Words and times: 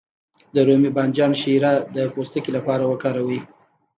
د 0.53 0.55
رومي 0.67 0.89
بانجان 0.95 1.31
شیره 1.41 1.73
د 1.95 1.97
پوستکي 2.13 2.51
لپاره 2.57 2.83
وکاروئ 2.87 3.39